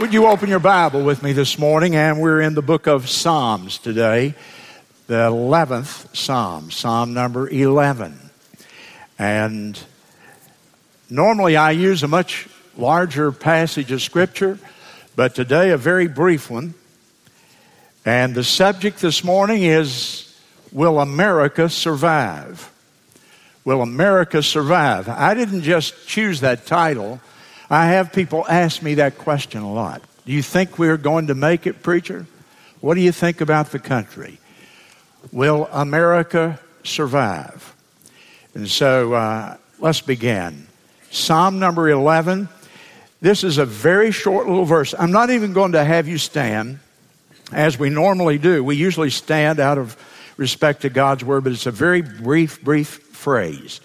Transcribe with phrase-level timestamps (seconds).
[0.00, 1.94] Would you open your Bible with me this morning?
[1.94, 4.34] And we're in the book of Psalms today,
[5.06, 8.18] the 11th Psalm, Psalm number 11.
[9.20, 9.78] And
[11.08, 14.58] normally I use a much larger passage of Scripture,
[15.14, 16.74] but today a very brief one.
[18.04, 20.36] And the subject this morning is
[20.72, 22.68] Will America Survive?
[23.64, 25.08] Will America Survive?
[25.08, 27.20] I didn't just choose that title.
[27.70, 30.02] I have people ask me that question a lot.
[30.26, 32.26] Do you think we're going to make it, preacher?
[32.80, 34.38] What do you think about the country?
[35.32, 37.74] Will America survive?
[38.54, 40.66] And so uh, let's begin.
[41.10, 42.48] Psalm number 11.
[43.20, 44.94] This is a very short little verse.
[44.98, 46.78] I'm not even going to have you stand
[47.52, 48.62] as we normally do.
[48.62, 49.96] We usually stand out of
[50.36, 53.80] respect to God's word, but it's a very brief, brief phrase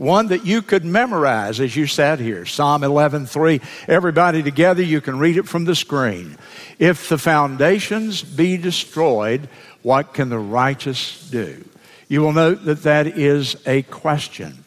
[0.00, 2.46] one that you could memorize as you sat here.
[2.46, 3.60] Psalm 11:3.
[3.86, 6.38] Everybody together, you can read it from the screen.
[6.78, 9.46] If the foundations be destroyed,
[9.82, 11.62] what can the righteous do?
[12.08, 14.64] You will note that that is a question.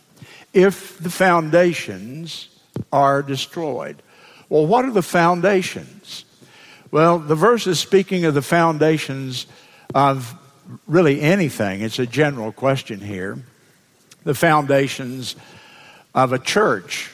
[0.53, 2.49] If the foundations
[2.91, 4.03] are destroyed,
[4.49, 6.25] well, what are the foundations?
[6.91, 9.47] Well, the verse is speaking of the foundations
[9.95, 10.35] of
[10.85, 11.81] really anything.
[11.81, 13.39] It's a general question here
[14.23, 15.35] the foundations
[16.13, 17.09] of a church,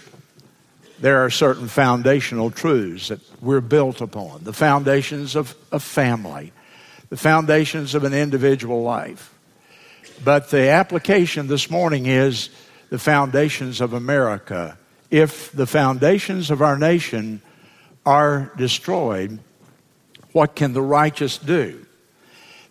[1.00, 6.52] there are certain foundational truths that we're built upon the foundations of a family,
[7.10, 9.34] the foundations of an individual life.
[10.24, 12.50] But the application this morning is
[12.90, 14.78] the foundations of America.
[15.10, 17.42] If the foundations of our nation
[18.06, 19.40] are destroyed,
[20.34, 21.86] what can the righteous do?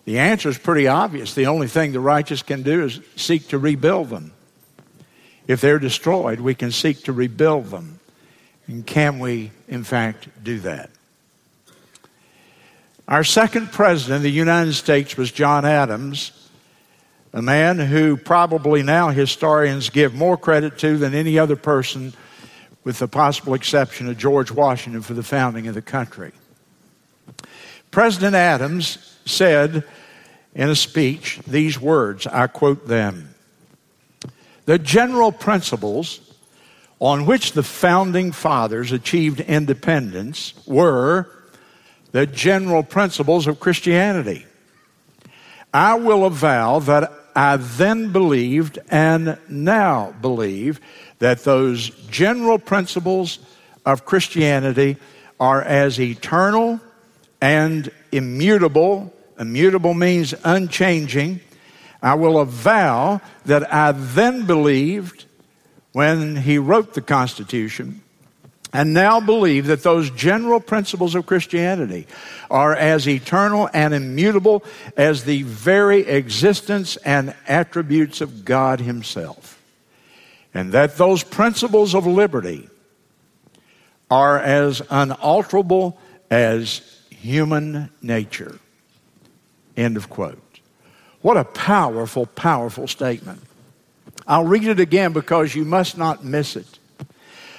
[0.09, 1.35] The answer is pretty obvious.
[1.35, 4.33] The only thing the righteous can do is seek to rebuild them.
[5.47, 8.01] If they're destroyed, we can seek to rebuild them.
[8.67, 10.89] And can we, in fact, do that?
[13.07, 16.33] Our second president of the United States was John Adams,
[17.35, 22.15] a man who probably now historians give more credit to than any other person,
[22.83, 26.33] with the possible exception of George Washington for the founding of the country.
[27.91, 29.85] President Adams said
[30.59, 33.33] in a speech these words, I quote them
[34.67, 36.21] The general principles
[36.99, 41.31] on which the founding fathers achieved independence were
[42.11, 44.47] the general principles of Christianity.
[45.73, 50.81] I will avow that I then believed and now believe
[51.21, 53.39] that those general principles
[53.87, 54.97] of Christianity
[55.39, 56.81] are as eternal
[57.41, 61.41] and immutable Immutable means unchanging.
[62.03, 65.25] I will avow that I then believed
[65.93, 68.03] when he wrote the Constitution
[68.73, 72.07] and now believe that those general principles of Christianity
[72.51, 74.63] are as eternal and immutable
[74.97, 79.61] as the very existence and attributes of God Himself.
[80.53, 82.69] And that those principles of liberty
[84.11, 85.99] are as unalterable
[86.31, 88.59] as human nature.
[89.79, 90.43] End of quote.
[91.23, 93.41] What a powerful, powerful statement.
[94.27, 96.81] I'll read it again because you must not miss it.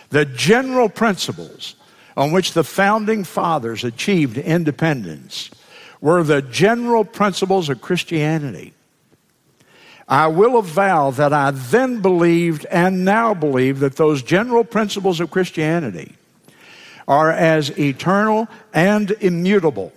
[0.10, 1.76] The general principles
[2.18, 5.50] on which the founding fathers achieved independence
[6.02, 8.74] were the general principles of Christianity.
[10.06, 15.32] I will avow that I then believed and now believe that those general principles of
[15.32, 16.16] Christianity
[17.08, 19.94] are as eternal and immutable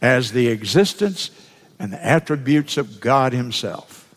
[0.00, 1.30] as the existence
[1.82, 4.08] and the attributes of God Himself.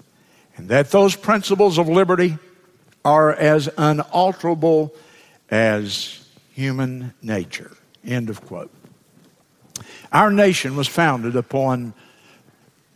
[0.55, 2.37] And that those principles of liberty
[3.03, 4.93] are as unalterable
[5.49, 7.75] as human nature.
[8.05, 8.71] End of quote.
[10.11, 11.95] Our nation was founded upon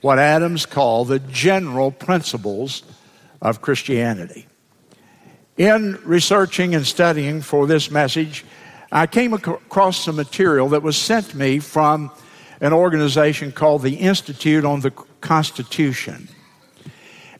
[0.02, 2.84] what Adams called the general principles
[3.41, 4.46] of Christianity.
[5.57, 8.46] In researching and studying for this message,
[8.91, 12.12] I came across some material that was sent me from
[12.62, 14.92] an organization called the Institute on the
[15.22, 16.28] Constitution.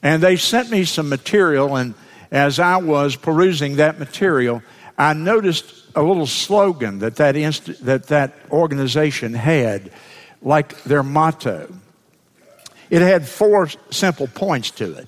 [0.01, 1.94] And they sent me some material, and
[2.31, 4.62] as I was perusing that material,
[4.98, 9.92] I noticed a little slogan that that, inst- that, that organization had,
[10.42, 11.74] like their motto.
[12.89, 15.07] It had four simple points to it.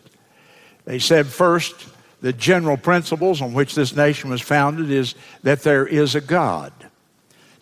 [0.86, 1.88] They said, first,
[2.22, 6.74] the general principles on which this nation was founded is that there is a God.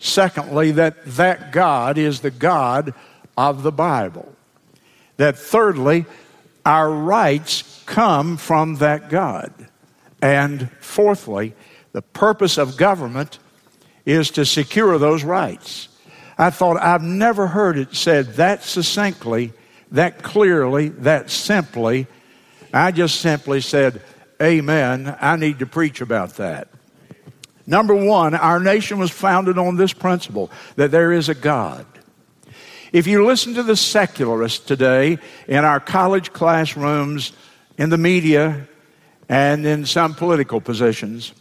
[0.00, 2.94] Secondly, that that God is the God
[3.36, 4.34] of the Bible.
[5.18, 6.06] That thirdly,
[6.64, 9.52] our rights come from that God.
[10.22, 11.54] And fourthly,
[11.92, 13.38] the purpose of government
[14.06, 15.88] is to secure those rights.
[16.38, 19.52] I thought I've never heard it said that succinctly,
[19.92, 22.06] that clearly, that simply.
[22.72, 24.00] I just simply said,
[24.40, 25.14] Amen.
[25.20, 26.68] I need to preach about that.
[27.70, 31.86] Number one, our nation was founded on this principle that there is a God.
[32.92, 37.32] If you listen to the secularists today in our college classrooms,
[37.78, 38.66] in the media,
[39.28, 41.32] and in some political positions,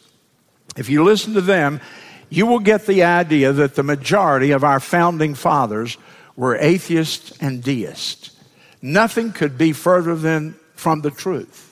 [0.77, 1.81] if you listen to them,
[2.29, 5.97] you will get the idea that the majority of our founding fathers
[6.35, 8.37] were atheists and deists.
[8.83, 11.68] Nothing could be further than from the truth.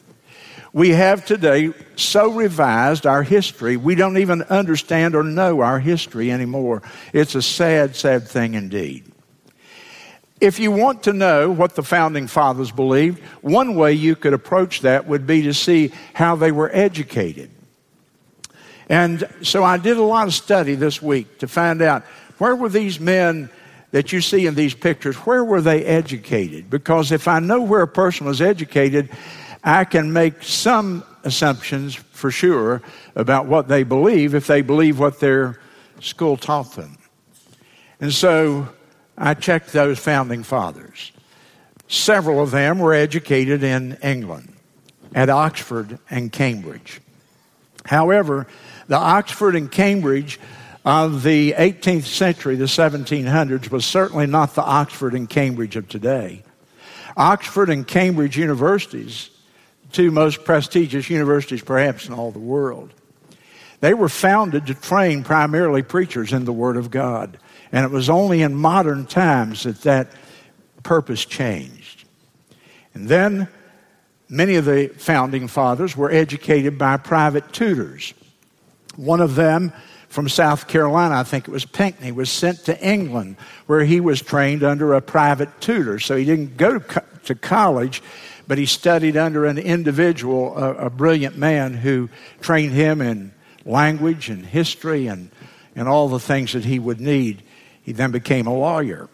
[0.74, 6.32] We have today so revised our history, we don't even understand or know our history
[6.32, 6.82] anymore.
[7.14, 9.12] It's a sad, sad thing indeed.
[10.40, 14.82] If you want to know what the founding fathers believed, one way you could approach
[14.82, 17.50] that would be to see how they were educated.
[18.90, 22.04] And so I did a lot of study this week to find out
[22.38, 23.50] where were these men
[23.92, 26.70] that you see in these pictures, where were they educated?
[26.70, 29.10] Because if I know where a person was educated,
[29.64, 32.82] I can make some assumptions for sure
[33.16, 35.60] about what they believe if they believe what their
[36.00, 36.98] school taught them.
[38.00, 38.70] And so
[39.18, 41.12] I checked those founding fathers.
[41.88, 44.54] Several of them were educated in England
[45.16, 47.02] at Oxford and Cambridge.
[47.86, 48.48] However,
[48.88, 50.40] the Oxford and Cambridge
[50.86, 56.44] of the 18th century, the 1700s, was certainly not the Oxford and Cambridge of today.
[57.16, 59.30] Oxford and Cambridge universities,
[59.92, 62.94] two most prestigious universities perhaps in all the world,
[63.80, 67.38] they were founded to train primarily preachers in the Word of God.
[67.72, 70.12] And it was only in modern times that that
[70.84, 72.06] purpose changed.
[72.94, 73.48] And then
[74.30, 78.14] many of the founding fathers were educated by private tutors.
[78.96, 79.72] One of them
[80.10, 83.36] from South Carolina, I think it was Pinckney, was sent to England
[83.68, 86.00] where he was trained under a private tutor.
[86.00, 87.04] So he didn't go to
[87.36, 88.02] college,
[88.48, 92.10] but he studied under an individual, a, a brilliant man who
[92.42, 93.34] trained him in
[93.66, 95.30] language and history and,
[95.76, 97.44] and all the things that he would need
[97.88, 99.08] he then became a lawyer.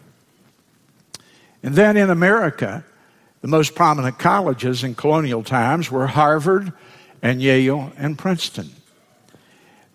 [1.62, 2.84] And then in America,
[3.40, 6.72] the most prominent colleges in colonial times were Harvard
[7.22, 8.70] and Yale and Princeton.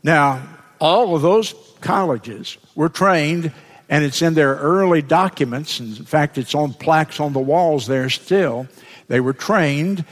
[0.01, 0.41] Now,
[0.79, 3.51] all of those colleges were trained,
[3.89, 5.79] and it's in their early documents.
[5.79, 8.67] And in fact, it's on plaques on the walls there still.
[9.07, 10.05] They were trained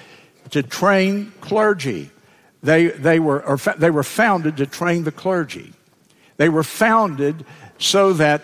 [0.50, 2.10] to train clergy.
[2.64, 5.74] They, they, were, they were founded to train the clergy.
[6.38, 7.46] They were founded
[7.78, 8.42] so that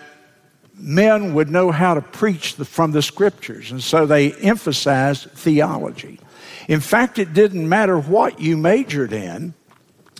[0.75, 6.19] men would know how to preach the, from the scriptures, and so they emphasized theology.
[6.67, 9.53] In fact, it didn't matter what you majored in.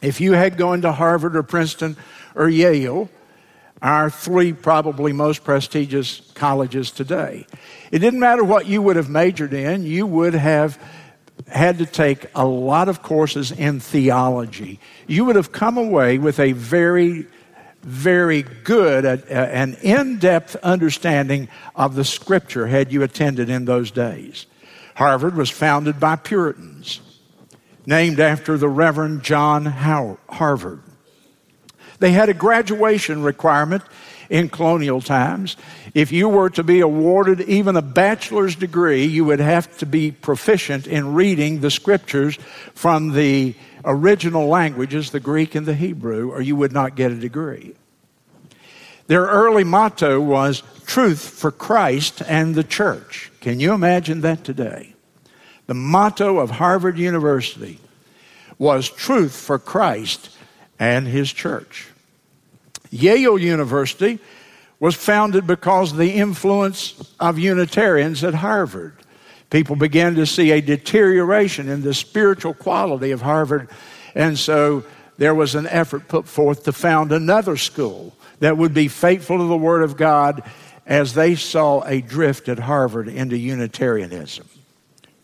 [0.02, 1.96] If you had gone to Harvard or Princeton
[2.36, 3.10] or Yale,
[3.84, 7.46] our three probably most prestigious colleges today,
[7.92, 10.82] it didn't matter what you would have majored in, you would have
[11.48, 14.80] had to take a lot of courses in theology.
[15.06, 17.28] You would have come away with a very
[17.84, 24.46] very good, an in depth understanding of the scripture had you attended in those days.
[24.96, 27.02] Harvard was founded by Puritans,
[27.86, 30.82] named after the Reverend John Harvard.
[32.04, 33.82] They had a graduation requirement
[34.30, 35.56] in colonial times.
[35.94, 40.12] If you were to be awarded even a bachelor's degree, you would have to be
[40.12, 42.38] proficient in reading the scriptures
[42.74, 43.56] from the
[43.86, 47.74] original languages, the Greek and the Hebrew, or you would not get a degree.
[49.08, 53.32] Their early motto was truth for Christ and the church.
[53.40, 54.94] Can you imagine that today?
[55.68, 57.80] The motto of Harvard University
[58.58, 60.32] was truth for Christ
[60.78, 61.88] and his church.
[62.94, 64.20] Yale University
[64.80, 68.94] was founded because of the influence of Unitarians at Harvard.
[69.50, 73.70] People began to see a deterioration in the spiritual quality of Harvard,
[74.14, 74.84] and so
[75.18, 79.46] there was an effort put forth to found another school that would be faithful to
[79.46, 80.44] the Word of God
[80.86, 84.48] as they saw a drift at Harvard into Unitarianism.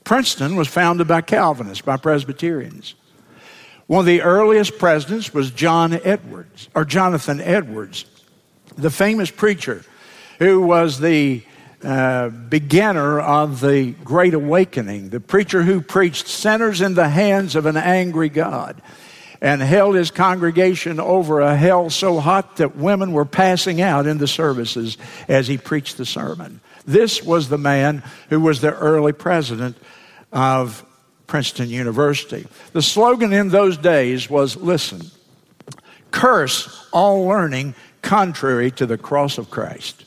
[0.03, 2.95] Princeton was founded by Calvinists, by Presbyterians.
[3.89, 8.05] One of the earliest presidents was John Edwards, or Jonathan Edwards,
[8.77, 9.84] the famous preacher
[10.38, 11.41] who was the
[11.84, 17.65] uh, beginner of the Great Awakening, the preacher who preached sinners in the hands of
[17.65, 18.79] an angry God
[19.41, 24.19] and held his congregation over a hell so hot that women were passing out in
[24.19, 26.62] the services as he preached the sermon.
[26.86, 29.77] This was the man who was the early president
[30.31, 30.86] of
[31.29, 32.48] Princeton University.
[32.74, 35.01] The slogan in those days was listen,
[36.12, 40.03] Curse all learning contrary to the cross of Christ.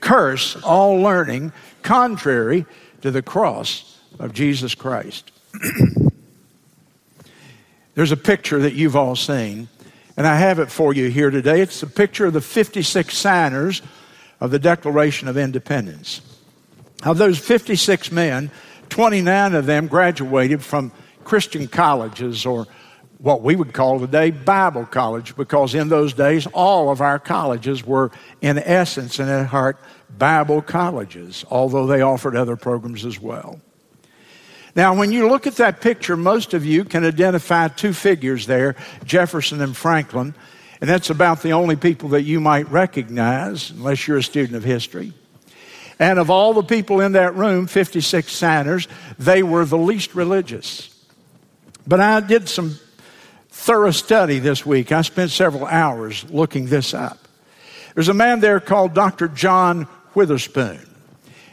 [0.00, 2.66] Curse all learning contrary
[3.02, 5.30] to the cross of Jesus Christ.
[7.94, 9.68] There's a picture that you've all seen,
[10.16, 11.60] and I have it for you here today.
[11.60, 13.82] It's a picture of the 56 signers
[14.40, 16.20] of the Declaration of Independence.
[17.04, 18.50] Of those 56 men,
[18.94, 20.92] 29 of them graduated from
[21.24, 22.68] Christian colleges or
[23.18, 27.84] what we would call today Bible college, because in those days all of our colleges
[27.84, 29.80] were, in essence and at heart,
[30.16, 33.60] Bible colleges, although they offered other programs as well.
[34.76, 38.76] Now, when you look at that picture, most of you can identify two figures there
[39.04, 40.36] Jefferson and Franklin,
[40.80, 44.62] and that's about the only people that you might recognize, unless you're a student of
[44.62, 45.12] history.
[45.98, 50.90] And of all the people in that room, 56 signers, they were the least religious.
[51.86, 52.78] But I did some
[53.48, 54.90] thorough study this week.
[54.92, 57.18] I spent several hours looking this up.
[57.94, 59.28] There's a man there called Dr.
[59.28, 60.80] John Witherspoon.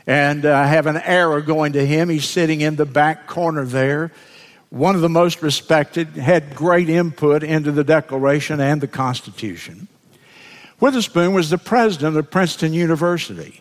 [0.08, 2.10] And uh, I have an arrow going to him.
[2.10, 4.12] He's sitting in the back corner there.
[4.70, 9.88] One of the most respected, had great input into the Declaration and the Constitution.
[10.80, 13.61] Witherspoon was the president of Princeton University,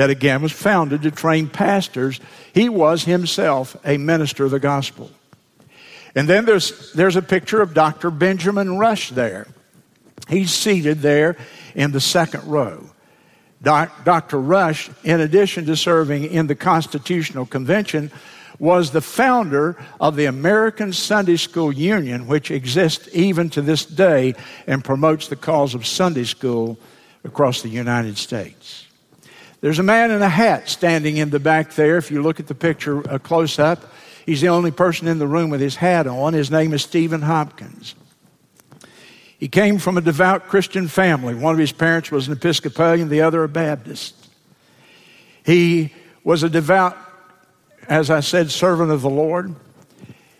[0.00, 2.20] that again was founded to train pastors.
[2.54, 5.10] He was himself a minister of the gospel.
[6.14, 8.10] And then there's, there's a picture of Dr.
[8.10, 9.46] Benjamin Rush there.
[10.26, 11.36] He's seated there
[11.74, 12.88] in the second row.
[13.62, 14.40] Doc, Dr.
[14.40, 18.10] Rush, in addition to serving in the Constitutional Convention,
[18.58, 24.34] was the founder of the American Sunday School Union, which exists even to this day
[24.66, 26.78] and promotes the cause of Sunday school
[27.22, 28.86] across the United States.
[29.60, 31.98] There's a man in a hat standing in the back there.
[31.98, 33.92] If you look at the picture uh, close up,
[34.24, 36.32] he's the only person in the room with his hat on.
[36.32, 37.94] His name is Stephen Hopkins.
[39.38, 41.34] He came from a devout Christian family.
[41.34, 44.14] One of his parents was an Episcopalian, the other a Baptist.
[45.44, 45.92] He
[46.24, 46.96] was a devout,
[47.88, 49.54] as I said, servant of the Lord.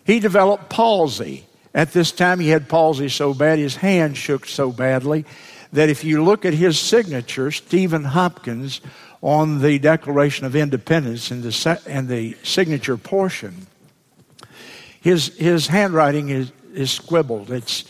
[0.04, 1.46] He developed palsy.
[1.74, 5.24] At this time, he had palsy so bad, his hand shook so badly
[5.72, 8.80] that if you look at his signature, Stephen Hopkins,
[9.22, 13.66] on the Declaration of Independence and the, in the signature portion,
[15.00, 17.50] his, his handwriting is, is scribbled.
[17.50, 17.84] It's,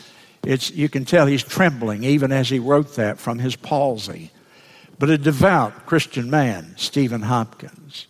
[0.44, 4.30] it's, you can tell he's trembling even as he wrote that from his palsy.
[4.98, 8.06] But a devout Christian man, Stephen Hopkins.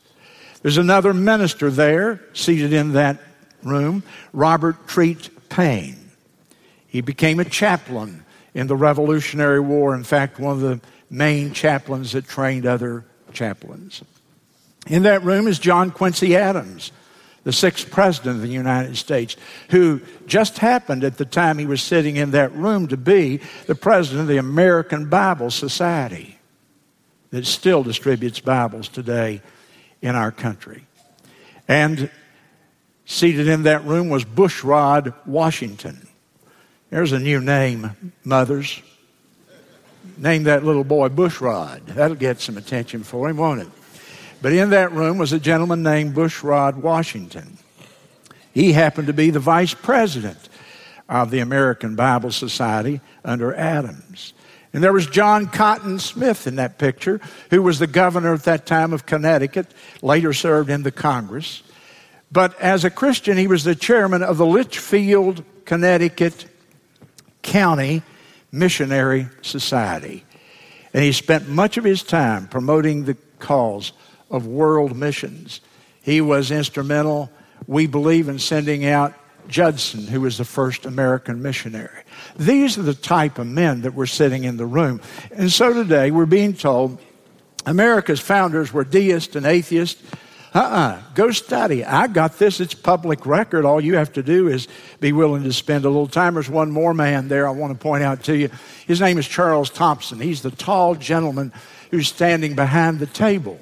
[0.63, 3.19] There's another minister there seated in that
[3.63, 6.11] room, Robert Treat Paine.
[6.87, 8.25] He became a chaplain
[8.55, 9.95] in the Revolutionary War.
[9.95, 14.03] In fact, one of the main chaplains that trained other chaplains.
[14.87, 16.93] In that room is John Quincy Adams,
[17.45, 19.37] the sixth president of the United States,
[19.71, 23.75] who just happened at the time he was sitting in that room to be the
[23.75, 26.39] president of the American Bible Society
[27.31, 29.41] that still distributes Bibles today
[30.03, 30.85] in our country.
[31.69, 32.11] And
[33.05, 36.09] seated in that room was Bushrod Washington.
[36.91, 38.83] There's a new name, mothers.
[40.17, 41.87] Name that little boy Bushrod.
[41.87, 43.69] That'll get some attention for him, won't it?
[44.43, 47.59] But in that room was a gentleman named Bushrod Washington.
[48.53, 50.49] He happened to be the vice president
[51.09, 54.33] of the American Bible Society under Adams.
[54.73, 58.67] And there was John Cotton Smith in that picture, who was the governor at that
[58.67, 59.67] time of Connecticut,
[60.01, 61.63] later served in the Congress.
[62.31, 66.47] But as a Christian, he was the chairman of the Litchfield, Connecticut
[67.43, 68.03] County
[68.53, 70.25] Missionary Society.
[70.93, 73.93] And he spent much of his time promoting the cause
[74.31, 75.61] of world missions.
[76.03, 77.31] He was instrumental,
[77.67, 79.15] we believe, in sending out
[79.49, 82.03] Judson, who was the first American missionary.
[82.37, 85.01] These are the type of men that were sitting in the room.
[85.33, 87.01] And so today we're being told
[87.67, 90.03] America's founders were deists and atheists.
[90.53, 90.63] Uh uh-uh.
[90.63, 91.85] uh Go study.
[91.85, 92.61] I got this.
[92.61, 93.65] It's public record.
[93.65, 94.69] All you have to do is
[95.01, 96.35] be willing to spend a little time.
[96.35, 98.51] There's one more man there I want to point out to you.
[98.87, 100.21] His name is Charles Thomson.
[100.21, 101.53] He's the tall gentleman
[101.91, 103.59] who's standing behind the table.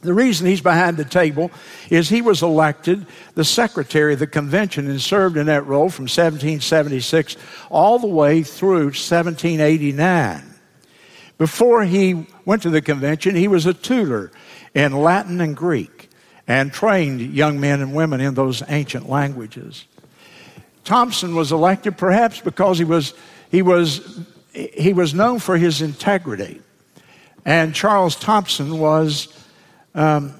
[0.00, 1.50] The reason he's behind the table
[1.88, 6.04] is he was elected the secretary of the convention and served in that role from
[6.04, 7.36] 1776
[7.70, 10.54] all the way through 1789.
[11.38, 14.30] Before he went to the convention, he was a tutor
[14.74, 15.93] in Latin and Greek
[16.46, 19.86] and trained young men and women in those ancient languages.
[20.84, 23.14] Thomson was elected perhaps because he was,
[23.50, 24.20] he was,
[24.52, 26.60] he was known for his integrity.
[27.44, 29.28] And Charles Thomson was
[29.94, 30.34] um,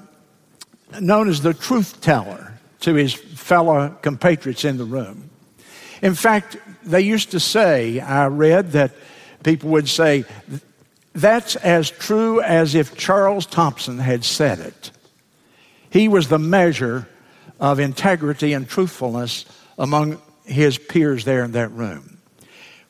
[1.00, 5.30] known as the truth teller to his fellow compatriots in the room.
[6.02, 8.92] In fact, they used to say, I read that
[9.42, 10.24] people would say,
[11.14, 14.90] that's as true as if Charles Thomson had said it.
[15.94, 17.06] He was the measure
[17.60, 19.44] of integrity and truthfulness
[19.78, 22.18] among his peers there in that room.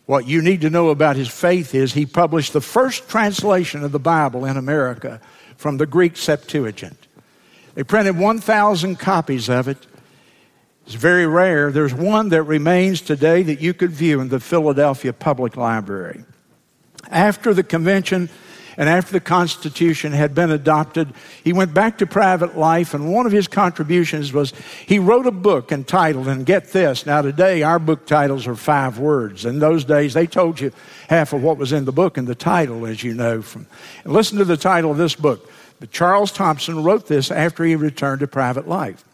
[0.06, 3.92] What you need to know about his faith is he published the first translation of
[3.92, 5.20] the Bible in America
[5.58, 7.06] from the Greek Septuagint.
[7.74, 9.86] They printed 1,000 copies of it.
[10.86, 11.70] It's very rare.
[11.70, 16.24] There's one that remains today that you could view in the Philadelphia Public Library.
[17.10, 18.30] After the convention
[18.76, 21.12] and after the Constitution had been adopted,
[21.42, 24.52] he went back to private life, and one of his contributions was
[24.86, 28.98] he wrote a book entitled, and get this, now today our book titles are five
[28.98, 29.44] words.
[29.44, 30.72] In those days, they told you
[31.08, 33.42] half of what was in the book in the title, as you know.
[33.42, 33.66] From,
[34.04, 35.50] and listen to the title of this book.
[35.80, 39.04] But Charles Thomson wrote this after he returned to private life.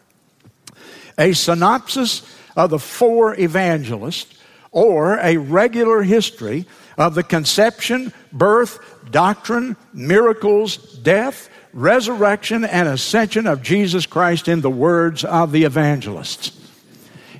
[1.17, 2.23] A synopsis
[2.55, 4.37] of the four evangelists,
[4.71, 6.65] or a regular history
[6.97, 8.79] of the conception, birth,
[9.11, 16.57] doctrine, miracles, death, resurrection, and ascension of Jesus Christ in the words of the evangelists.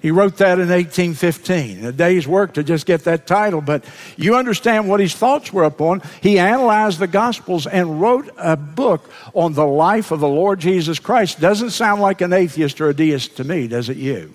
[0.01, 1.85] He wrote that in 1815.
[1.85, 3.85] A day's work to just get that title, but
[4.17, 6.01] you understand what his thoughts were upon.
[6.21, 10.97] He analyzed the Gospels and wrote a book on the life of the Lord Jesus
[10.97, 11.39] Christ.
[11.39, 14.33] Doesn't sound like an atheist or a deist to me, does it you?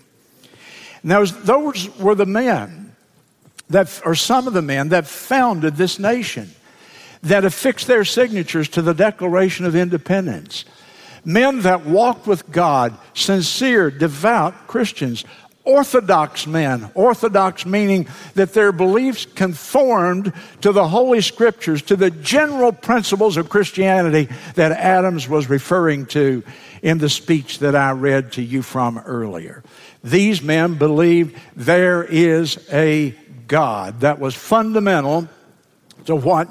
[1.02, 2.85] Now, those were the men
[3.70, 6.50] that, or some of the men that founded this nation,
[7.22, 10.64] that affixed their signatures to the Declaration of Independence.
[11.24, 15.24] Men that walked with God, sincere, devout Christians,
[15.64, 16.88] orthodox men.
[16.94, 23.48] Orthodox meaning that their beliefs conformed to the Holy Scriptures, to the general principles of
[23.48, 26.44] Christianity that Adams was referring to
[26.82, 29.64] in the speech that I read to you from earlier.
[30.04, 33.12] These men believed there is a
[33.46, 35.28] God that was fundamental
[36.06, 36.48] to what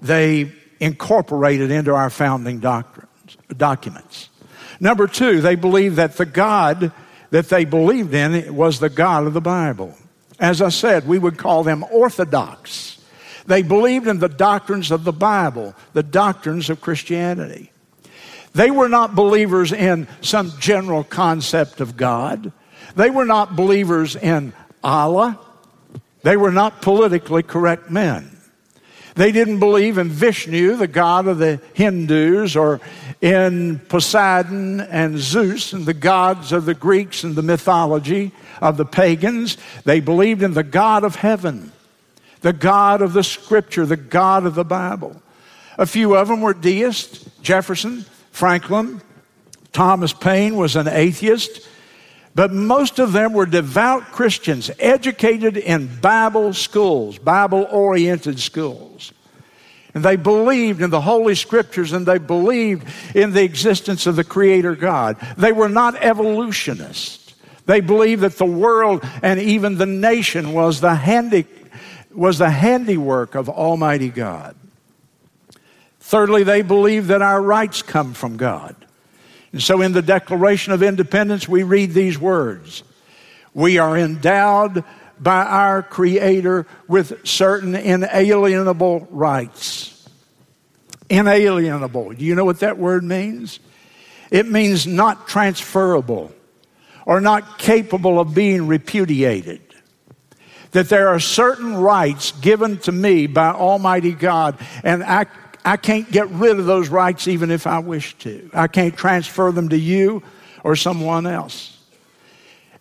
[0.00, 4.28] they incorporated into our founding doctrines, documents.
[4.80, 6.92] Number two, they believed that the God
[7.30, 9.94] that they believed in was the God of the Bible.
[10.38, 12.98] As I said, we would call them orthodox.
[13.46, 17.72] They believed in the doctrines of the Bible, the doctrines of Christianity.
[18.54, 22.52] They were not believers in some general concept of God.
[22.94, 25.38] They were not believers in Allah.
[26.26, 28.36] They were not politically correct men.
[29.14, 32.80] They didn't believe in Vishnu, the god of the Hindus, or
[33.20, 38.84] in Poseidon and Zeus and the gods of the Greeks and the mythology of the
[38.84, 39.56] pagans.
[39.84, 41.70] They believed in the God of heaven,
[42.40, 45.22] the God of the scripture, the God of the Bible.
[45.78, 49.00] A few of them were deists Jefferson, Franklin,
[49.72, 51.68] Thomas Paine was an atheist.
[52.36, 59.14] But most of them were devout Christians, educated in Bible schools, Bible oriented schools.
[59.94, 64.22] And they believed in the Holy Scriptures and they believed in the existence of the
[64.22, 65.16] Creator God.
[65.38, 67.34] They were not evolutionists.
[67.64, 71.46] They believed that the world and even the nation was the, handy,
[72.14, 74.54] was the handiwork of Almighty God.
[76.00, 78.76] Thirdly, they believed that our rights come from God.
[79.56, 82.82] And so in the Declaration of Independence, we read these words
[83.54, 84.84] We are endowed
[85.18, 90.10] by our Creator with certain inalienable rights.
[91.08, 92.12] Inalienable.
[92.12, 93.58] Do you know what that word means?
[94.30, 96.34] It means not transferable
[97.06, 99.62] or not capable of being repudiated.
[100.72, 105.24] That there are certain rights given to me by Almighty God, and I
[105.66, 108.48] I can't get rid of those rights even if I wish to.
[108.54, 110.22] I can't transfer them to you
[110.62, 111.76] or someone else.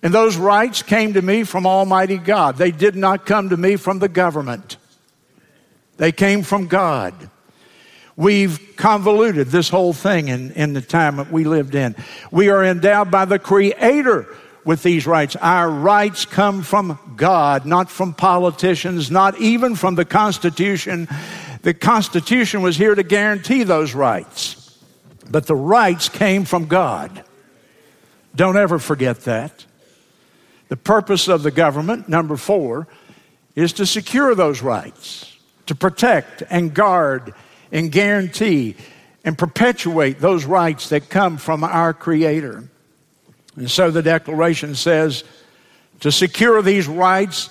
[0.04, 2.58] And those rights came to me from Almighty God.
[2.58, 4.78] They did not come to me from the government,
[5.98, 7.32] they came from God.
[8.18, 11.98] We've convoluted this whole thing in, in the time that we lived in.
[12.32, 14.26] We are endowed by the Creator
[14.64, 15.36] with these rights.
[15.36, 21.10] Our rights come from God, not from politicians, not even from the Constitution
[21.66, 24.78] the Constitution was here to guarantee those rights,
[25.32, 27.24] but the rights came from God.
[28.36, 29.66] Don't ever forget that.
[30.68, 32.88] The purpose of the government, number four,
[33.56, 37.34] is to secure those rights, to protect and guard
[37.72, 38.76] and guarantee
[39.24, 42.70] and perpetuate those rights that come from our Creator.
[43.56, 45.24] And so the Declaration says
[46.02, 47.50] to secure these rights,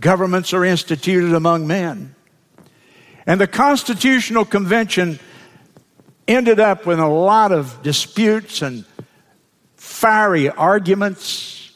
[0.00, 2.13] governments are instituted among men.
[3.26, 5.18] And the Constitutional Convention
[6.28, 8.84] ended up with a lot of disputes and
[9.76, 11.72] fiery arguments.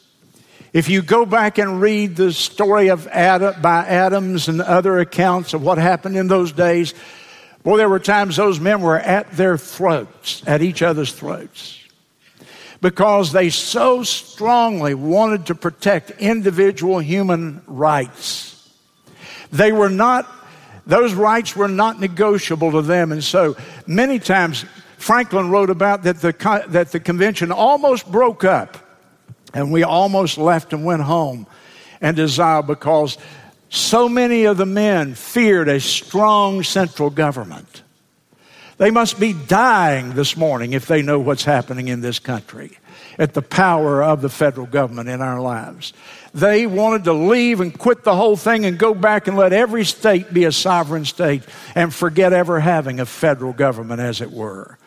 [0.73, 5.53] If you go back and read the story of Adam, by Adams and other accounts
[5.53, 6.93] of what happened in those days,
[7.63, 11.79] boy, there were times those men were at their throats, at each other's throats
[12.81, 18.55] because they so strongly wanted to protect individual human rights.
[19.51, 20.29] They were not,
[20.89, 23.11] those rights were not negotiable to them.
[23.11, 24.65] And so many times
[24.97, 26.33] Franklin wrote about that the,
[26.69, 28.77] that the convention almost broke up
[29.53, 31.47] and we almost left and went home
[32.01, 33.17] and dissolved because
[33.69, 37.83] so many of the men feared a strong central government.
[38.77, 42.77] They must be dying this morning if they know what's happening in this country
[43.19, 45.93] at the power of the federal government in our lives.
[46.33, 49.83] They wanted to leave and quit the whole thing and go back and let every
[49.83, 54.77] state be a sovereign state and forget ever having a federal government, as it were.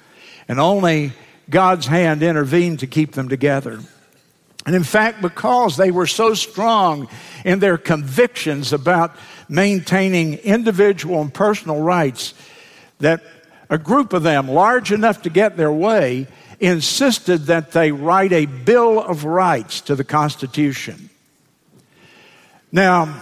[0.47, 1.13] And only
[1.51, 3.81] God's hand intervened to keep them together.
[4.65, 7.09] And in fact, because they were so strong
[7.45, 9.17] in their convictions about
[9.49, 12.35] maintaining individual and personal rights,
[13.01, 13.25] that
[13.69, 16.29] a group of them, large enough to get their way,
[16.61, 21.11] insisted that they write a Bill of Rights to the Constitution.
[22.73, 23.21] Now,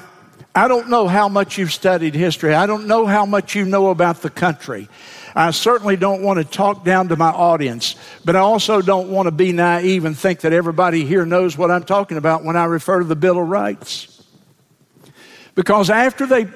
[0.55, 2.55] I don't know how much you've studied history.
[2.55, 4.89] I don't know how much you know about the country.
[5.35, 9.27] I certainly don't want to talk down to my audience, but I also don't want
[9.27, 12.65] to be naive and think that everybody here knows what I'm talking about when I
[12.65, 14.23] refer to the Bill of Rights.
[15.57, 16.47] Because after they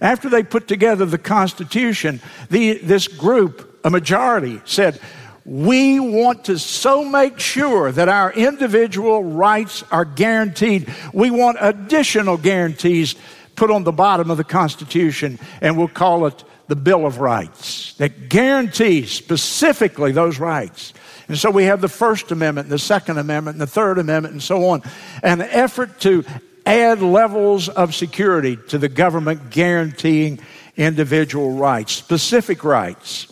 [0.00, 5.00] after they put together the Constitution, the, this group, a majority, said,
[5.44, 10.92] we want to so make sure that our individual rights are guaranteed.
[11.12, 13.16] We want additional guarantees
[13.56, 17.94] put on the bottom of the Constitution, and we'll call it the Bill of Rights
[17.94, 20.94] that guarantees specifically those rights.
[21.28, 24.42] And so we have the First Amendment, the Second Amendment, and the Third Amendment, and
[24.42, 24.82] so on.
[25.22, 26.24] An effort to
[26.64, 30.40] add levels of security to the government guaranteeing
[30.76, 33.31] individual rights, specific rights.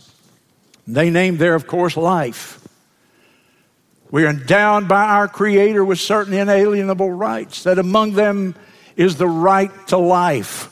[0.95, 2.57] They named there, of course, life.
[4.11, 8.55] We are endowed by our Creator with certain inalienable rights, that among them
[8.97, 10.69] is the right to life.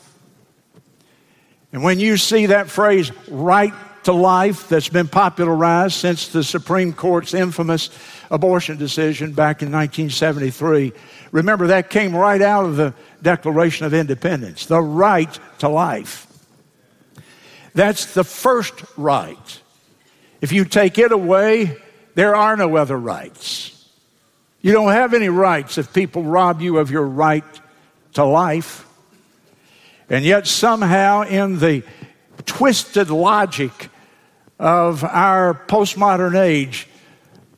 [1.73, 6.93] And when you see that phrase, right to life, that's been popularized since the Supreme
[6.93, 7.91] Court's infamous
[8.31, 10.93] abortion decision back in 1973,
[11.33, 16.27] Remember, that came right out of the Declaration of Independence the right to life.
[17.75, 19.61] That's the first right.
[20.41, 21.77] If you take it away,
[22.15, 23.75] there are no other rights.
[24.61, 27.45] You don't have any rights if people rob you of your right
[28.15, 28.87] to life.
[30.09, 31.83] And yet, somehow, in the
[32.47, 33.91] twisted logic
[34.59, 36.89] of our postmodern age,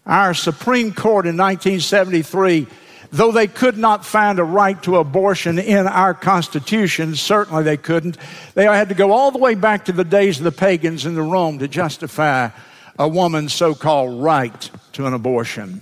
[0.05, 2.67] our Supreme Court in 1973
[3.13, 8.17] Though they could not find a right to abortion in our Constitution, certainly they couldn't,
[8.55, 11.17] they had to go all the way back to the days of the pagans in
[11.17, 12.51] the Rome to justify
[13.01, 15.81] a woman's so called right to an abortion.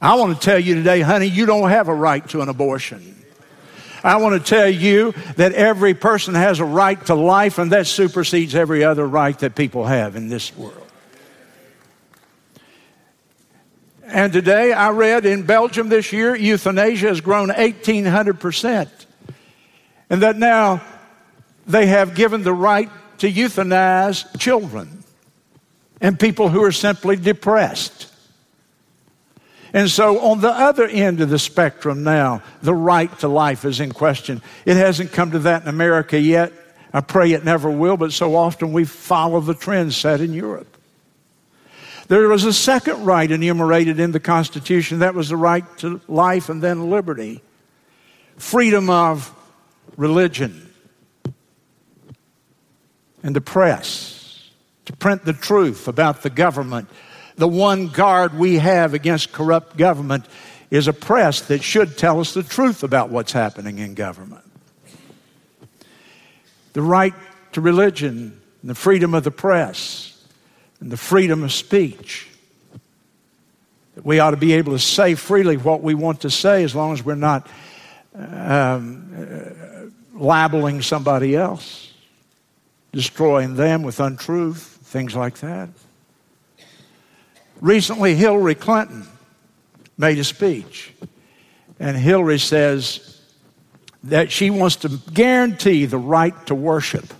[0.00, 3.14] I want to tell you today, honey, you don't have a right to an abortion.
[4.02, 7.86] I want to tell you that every person has a right to life, and that
[7.86, 10.88] supersedes every other right that people have in this world.
[14.04, 18.88] And today I read in Belgium this year, euthanasia has grown 1,800%.
[20.10, 20.82] And that now
[21.64, 25.01] they have given the right to euthanize children
[26.02, 28.08] and people who are simply depressed.
[29.72, 33.80] And so, on the other end of the spectrum now, the right to life is
[33.80, 34.42] in question.
[34.66, 36.52] It hasn't come to that in America yet.
[36.92, 40.76] I pray it never will, but so often we follow the trend set in Europe.
[42.08, 46.50] There was a second right enumerated in the Constitution that was the right to life
[46.50, 47.40] and then liberty,
[48.36, 49.34] freedom of
[49.96, 50.68] religion
[53.22, 54.21] and the press,
[54.86, 56.88] to print the truth about the government.
[57.36, 60.26] The one guard we have against corrupt government
[60.70, 64.44] is a press that should tell us the truth about what's happening in government.
[66.72, 67.14] The right
[67.52, 70.18] to religion and the freedom of the press
[70.80, 72.28] and the freedom of speech.
[73.94, 76.74] That we ought to be able to say freely what we want to say as
[76.74, 77.46] long as we're not
[78.14, 81.92] um, uh, labeling somebody else,
[82.92, 85.68] destroying them with untruth, things like that.
[87.60, 89.06] Recently, Hillary Clinton
[89.98, 90.92] made a speech,
[91.80, 93.20] and Hillary says
[94.04, 97.12] that she wants to guarantee the right to worship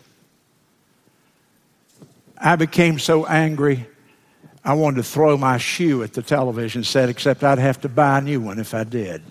[2.42, 3.86] I became so angry,
[4.64, 8.18] I wanted to throw my shoe at the television set, except I'd have to buy
[8.18, 9.22] a new one if I did.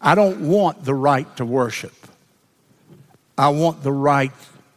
[0.00, 1.94] I don't want the right to worship.
[3.38, 4.32] I want the right,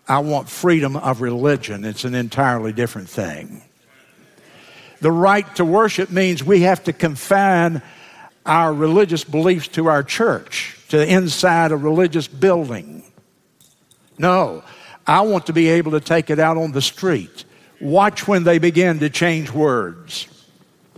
[0.07, 1.85] I want freedom of religion.
[1.85, 3.63] It's an entirely different thing.
[4.99, 7.81] The right to worship means we have to confine
[8.45, 13.03] our religious beliefs to our church, to the inside a religious building.
[14.17, 14.63] No,
[15.07, 17.45] I want to be able to take it out on the street.
[17.79, 20.27] Watch when they begin to change words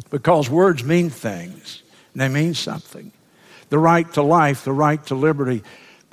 [0.10, 1.82] because words mean things
[2.14, 3.12] and they mean something.
[3.70, 5.64] The right to life, the right to liberty,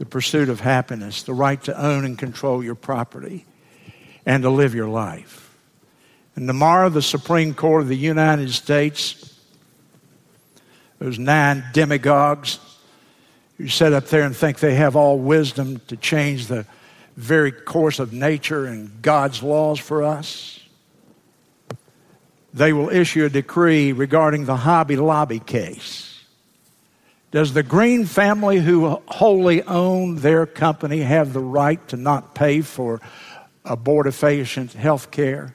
[0.01, 3.45] the pursuit of happiness, the right to own and control your property,
[4.25, 5.55] and to live your life.
[6.35, 9.39] And tomorrow, the Supreme Court of the United States,
[11.01, 12.59] those nine demagogues
[13.59, 16.65] who sit up there and think they have all wisdom to change the
[17.19, 20.61] very course of nature and God's laws for us,
[22.55, 26.10] they will issue a decree regarding the Hobby Lobby case.
[27.31, 32.61] Does the Green family who wholly own their company have the right to not pay
[32.61, 33.01] for
[33.65, 35.55] abortifacient health care?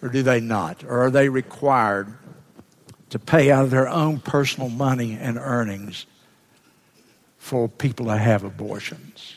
[0.00, 0.82] Or do they not?
[0.84, 2.14] Or are they required
[3.10, 6.06] to pay out of their own personal money and earnings
[7.38, 9.36] for people to have abortions?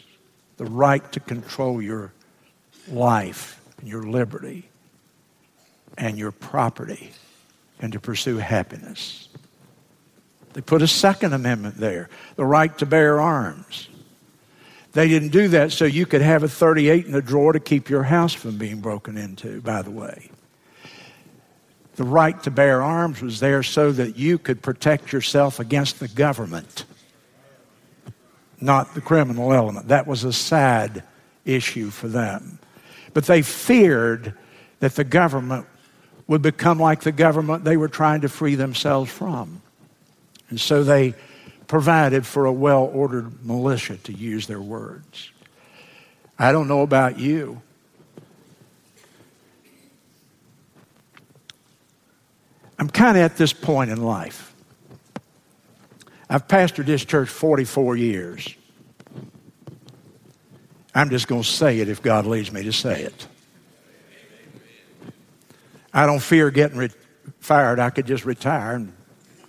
[0.58, 2.14] The right to control your
[2.88, 4.70] life, your liberty,
[5.98, 7.12] and your property,
[7.82, 9.28] and to pursue happiness.
[10.56, 13.90] They put a Second Amendment there the right to bear arms.
[14.94, 17.90] They didn't do that so you could have a 38 in the drawer to keep
[17.90, 20.32] your house from being broken into, by the way.
[21.98, 26.08] The right to bear arms was there so that you could protect yourself against the
[26.08, 26.86] government,
[28.62, 29.90] not the criminal element.
[29.90, 31.04] That was a sad
[31.44, 32.60] issue for them.
[33.14, 34.34] But they feared
[34.80, 35.66] that the government
[36.28, 39.62] would become like the government they were trying to free themselves from.
[40.50, 41.16] And so they
[41.68, 45.32] provided for a well ordered militia, to use their words.
[46.38, 47.62] I don't know about you.
[52.78, 54.54] I'm kind of at this point in life.
[56.30, 58.56] I've pastored this church 44 years.
[60.94, 63.28] I'm just going to say it if God leads me to say it.
[65.94, 66.90] I don't fear getting re-
[67.40, 67.80] fired.
[67.80, 68.95] I could just retire and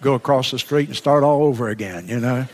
[0.07, 2.47] go across the street and start all over again, you know?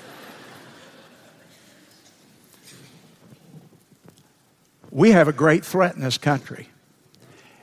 [4.90, 6.70] We have a great threat in this country.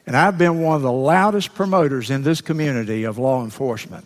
[0.05, 4.05] And I've been one of the loudest promoters in this community of law enforcement.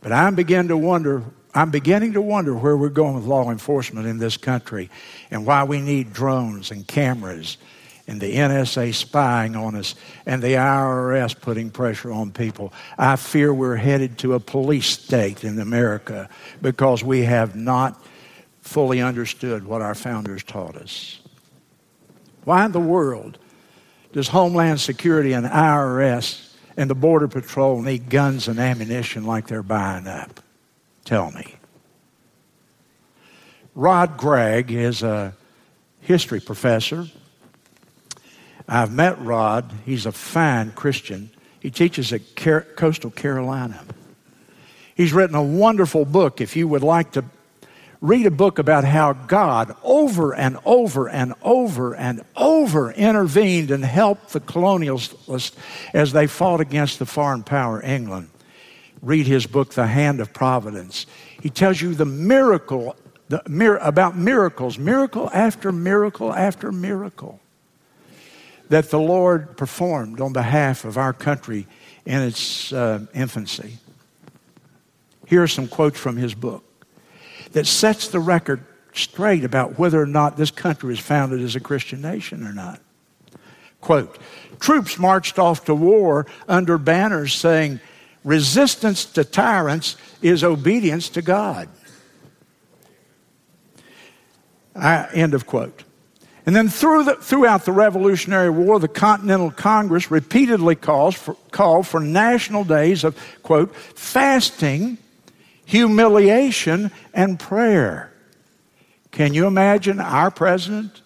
[0.00, 1.22] But I'm beginning to wonder,
[1.54, 4.88] I'm beginning to wonder where we're going with law enforcement in this country
[5.30, 7.58] and why we need drones and cameras
[8.06, 9.94] and the NSA spying on us
[10.26, 12.72] and the IRS putting pressure on people.
[12.98, 16.28] I fear we're headed to a police state in America
[16.60, 18.04] because we have not
[18.60, 21.20] fully understood what our founders taught us.
[22.44, 23.38] Why in the world
[24.12, 29.62] does Homeland Security and IRS and the Border Patrol need guns and ammunition like they're
[29.62, 30.40] buying up?
[31.04, 31.56] Tell me.
[33.74, 35.34] Rod Gragg is a
[36.00, 37.06] history professor
[38.72, 39.70] I've met Rod.
[39.84, 41.28] He's a fine Christian.
[41.60, 43.84] He teaches at Car- Coastal Carolina.
[44.94, 46.40] He's written a wonderful book.
[46.40, 47.24] If you would like to
[48.00, 53.84] read a book about how God over and over and over and over intervened and
[53.84, 55.54] helped the colonialists
[55.92, 58.30] as they fought against the foreign power England.
[59.02, 61.04] Read his book, The Hand of Providence.
[61.42, 62.96] He tells you the miracle
[63.28, 63.42] the,
[63.82, 67.41] about miracles, miracle after miracle after miracle
[68.72, 71.66] that the Lord performed on behalf of our country
[72.06, 73.76] in its uh, infancy.
[75.26, 76.64] Here are some quotes from his book
[77.52, 81.60] that sets the record straight about whether or not this country was founded as a
[81.60, 82.80] Christian nation or not.
[83.82, 84.16] Quote
[84.58, 87.78] Troops marched off to war under banners saying,
[88.24, 91.68] Resistance to tyrants is obedience to God.
[94.74, 95.84] I, end of quote.
[96.44, 101.86] And then through the, throughout the Revolutionary War, the Continental Congress repeatedly calls for, called
[101.86, 104.98] for national days of, quote, fasting,
[105.64, 108.12] humiliation, and prayer.
[109.12, 111.02] Can you imagine our president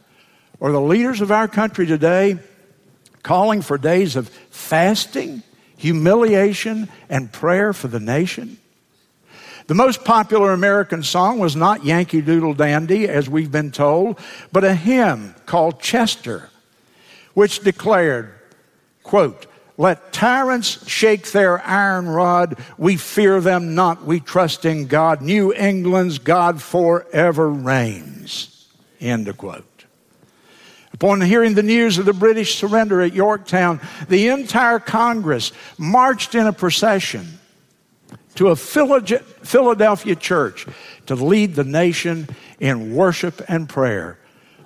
[0.59, 2.39] or the leaders of our country today
[3.23, 5.43] calling for days of fasting,
[5.77, 8.57] humiliation, and prayer for the nation?
[9.67, 14.19] The most popular American song was not Yankee Doodle Dandy, as we've been told,
[14.53, 16.51] but a hymn called Chester,
[17.35, 18.33] which declared,
[19.03, 22.59] quote, Let tyrants shake their iron rod.
[22.79, 24.05] We fear them not.
[24.05, 25.21] We trust in God.
[25.21, 28.69] New England's God forever reigns.
[29.01, 29.65] End of quote.
[30.93, 36.47] Upon hearing the news of the British surrender at Yorktown, the entire Congress marched in
[36.47, 37.36] a procession
[38.37, 40.67] to a Philadelphia church
[41.07, 42.29] to lead the nation
[42.61, 44.19] in worship and prayer.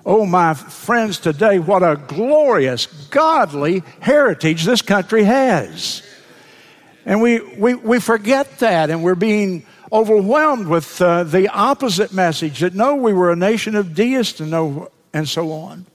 [0.05, 6.01] Oh, my friends, today, what a glorious, godly heritage this country has.
[7.05, 12.59] And we, we, we forget that, and we're being overwhelmed with uh, the opposite message
[12.59, 15.85] that no, we were a nation of deists and, no, and so on.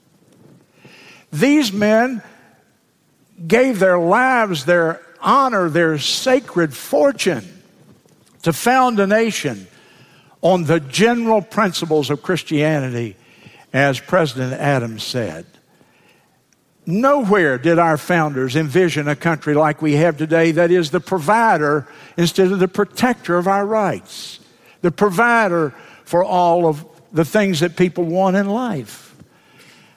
[1.31, 2.21] These men
[3.45, 7.56] gave their lives, their honor, their sacred fortune
[8.47, 9.67] to found a nation
[10.41, 13.17] on the general principles of Christianity,
[13.73, 15.45] as President Adams said.
[16.85, 21.89] Nowhere did our founders envision a country like we have today that is the provider
[22.15, 24.39] instead of the protector of our rights,
[24.79, 25.73] the provider
[26.05, 29.13] for all of the things that people want in life.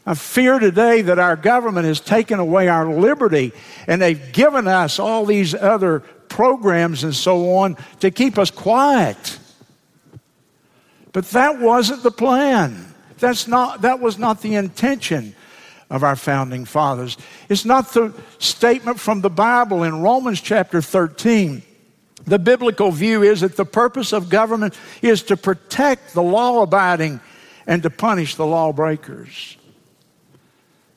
[0.04, 3.52] I fear today that our government has taken away our liberty
[3.86, 9.38] and they've given us all these other programs and so on to keep us quiet.
[11.12, 12.94] But that wasn't the plan.
[13.18, 15.34] That's not, that was not the intention
[15.90, 17.18] of our founding fathers.
[17.50, 21.62] It's not the statement from the Bible in Romans chapter 13.
[22.24, 27.20] The biblical view is that the purpose of government is to protect the law abiding
[27.66, 29.56] and to punish the lawbreakers.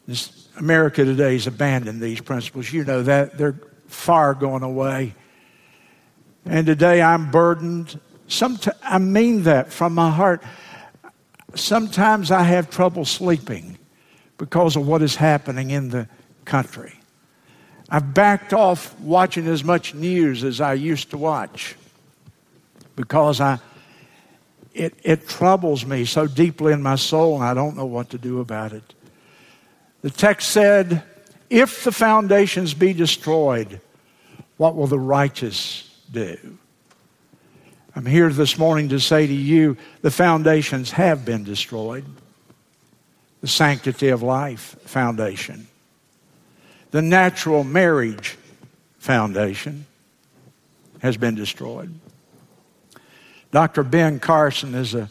[0.07, 2.71] This, America today has abandoned these principles.
[2.71, 3.37] You know that.
[3.37, 5.15] They're far going away.
[6.45, 7.99] And today I'm burdened.
[8.83, 10.43] I mean that from my heart.
[11.55, 13.77] Sometimes I have trouble sleeping
[14.37, 16.07] because of what is happening in the
[16.45, 16.93] country.
[17.89, 21.75] I've backed off watching as much news as I used to watch
[22.95, 23.59] because I,
[24.73, 28.17] it, it troubles me so deeply in my soul and I don't know what to
[28.17, 28.93] do about it.
[30.01, 31.03] The text said,
[31.49, 33.79] If the foundations be destroyed,
[34.57, 36.57] what will the righteous do?
[37.95, 42.05] I'm here this morning to say to you the foundations have been destroyed.
[43.41, 45.67] The sanctity of life foundation,
[46.91, 48.37] the natural marriage
[48.99, 49.85] foundation
[50.99, 51.93] has been destroyed.
[53.51, 53.83] Dr.
[53.83, 55.09] Ben Carson is a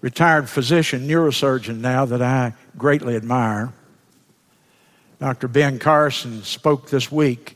[0.00, 3.72] retired physician, neurosurgeon now that I greatly admire.
[5.18, 5.48] Dr.
[5.48, 7.55] Ben Carson spoke this week,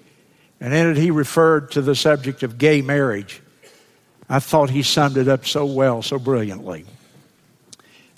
[0.60, 3.40] and in it he referred to the subject of gay marriage.
[4.28, 6.84] I thought he summed it up so well, so brilliantly.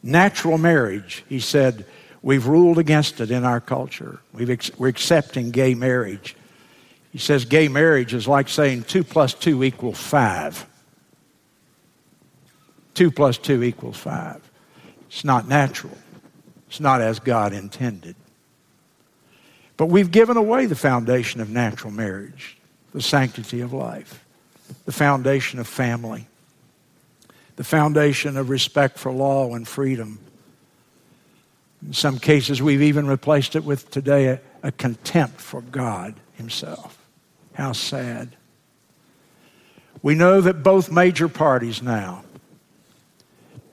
[0.02, 1.86] Natural marriage, he said,
[2.22, 4.20] we've ruled against it in our culture.
[4.32, 6.36] we are accepting gay marriage.
[7.12, 10.66] He says gay marriage is like saying two plus two equals five.
[12.94, 14.50] Two plus two equals five.
[15.08, 15.96] It's not natural,
[16.68, 18.16] it's not as God intended.
[19.76, 22.58] But we've given away the foundation of natural marriage,
[22.92, 24.24] the sanctity of life,
[24.84, 26.26] the foundation of family,
[27.56, 30.18] the foundation of respect for law and freedom.
[31.84, 36.98] In some cases, we've even replaced it with today a, a contempt for God Himself.
[37.54, 38.36] How sad.
[40.02, 42.24] We know that both major parties now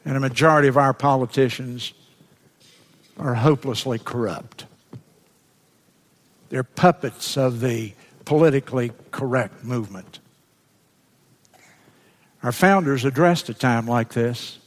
[0.06, 1.94] and a majority of our politicians
[3.18, 4.66] are hopelessly corrupt.
[6.50, 7.94] They're puppets of the
[8.26, 10.20] politically correct movement.
[12.44, 14.58] Our founders addressed a time like this.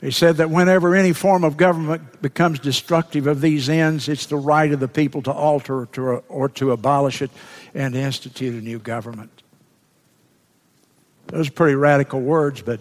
[0.00, 4.36] They said that whenever any form of government becomes destructive of these ends, it's the
[4.36, 7.30] right of the people to alter or to, or to abolish it
[7.74, 9.42] and institute a new government.
[11.26, 12.80] Those are pretty radical words, but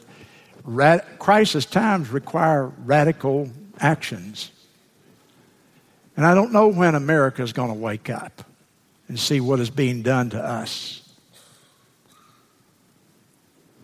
[1.20, 4.52] crisis times require radical actions.
[6.20, 8.44] And I don't know when America is going to wake up
[9.08, 11.02] and see what is being done to us.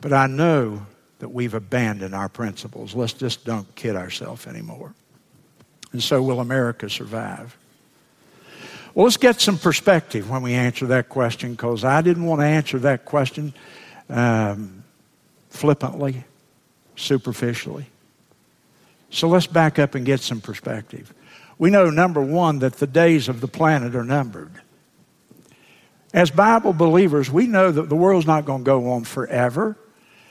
[0.02, 0.86] But I know
[1.20, 2.94] that we've abandoned our principles.
[2.94, 4.94] Let's just don't kid ourselves anymore.
[5.94, 7.58] And so will America survive?
[8.94, 12.48] Well, let's get some perspective when we answer that question because I didn't want to
[12.48, 13.54] answer that question
[14.10, 14.84] um,
[15.52, 16.26] flippantly,
[16.98, 17.86] superficially.
[19.10, 21.14] So let's back up and get some perspective.
[21.58, 24.52] We know, number one, that the days of the planet are numbered.
[26.14, 29.78] As Bible believers, we know that the world's not going to go on forever.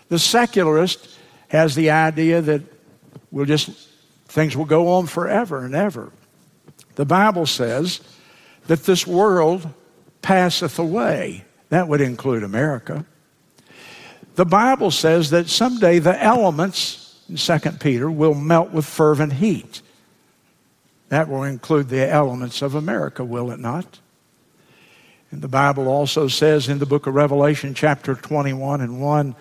[0.09, 1.19] The secularist
[1.49, 2.63] has the idea that
[3.31, 3.71] we'll just,
[4.27, 6.13] things will go on forever and ever.
[6.95, 8.01] The Bible says
[8.67, 9.69] that this world
[10.23, 11.45] passeth away.
[11.69, 13.05] That would include America.
[14.37, 19.81] The Bible says that someday the elements in 2 Peter will melt with fervent heat.
[21.09, 24.01] That will include the elements of America, will it not?
[25.31, 29.35] And the Bible also says in the book of Revelation, chapter 21 and 1,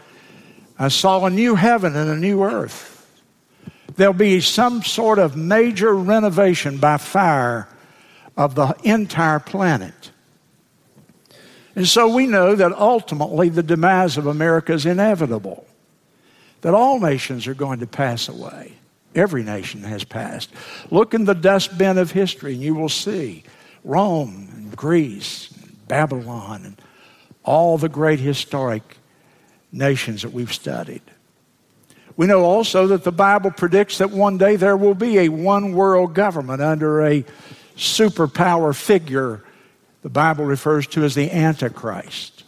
[0.79, 2.89] I saw a new heaven and a new earth.
[3.95, 7.67] There'll be some sort of major renovation by fire
[8.35, 10.11] of the entire planet.
[11.75, 15.65] And so we know that ultimately the demise of America is inevitable,
[16.61, 18.73] that all nations are going to pass away.
[19.15, 20.49] Every nation has passed.
[20.89, 23.43] Look in the dustbin of history and you will see
[23.83, 26.81] Rome and Greece, and Babylon, and
[27.43, 28.97] all the great historic
[29.71, 31.01] nations that we've studied.
[32.15, 35.73] We know also that the Bible predicts that one day there will be a one
[35.73, 37.25] world government under a
[37.75, 39.43] superpower figure
[40.03, 42.43] the Bible refers to as the Antichrist.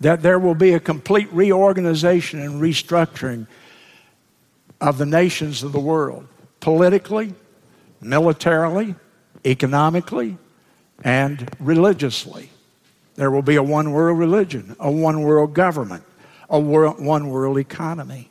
[0.00, 3.46] That there will be a complete reorganization and restructuring
[4.82, 6.26] of the nations of the world,
[6.58, 7.32] politically,
[8.00, 8.96] militarily,
[9.46, 10.36] economically,
[11.04, 12.50] and religiously.
[13.14, 16.02] There will be a one world religion, a one world government,
[16.50, 18.28] a one world economy.